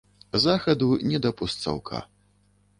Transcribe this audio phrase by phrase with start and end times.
[0.45, 2.05] Захаду не да постсаўка.